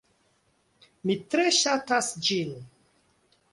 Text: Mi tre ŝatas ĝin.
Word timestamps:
Mi 1.09 1.17
tre 1.35 1.45
ŝatas 1.59 2.11
ĝin. 2.31 2.59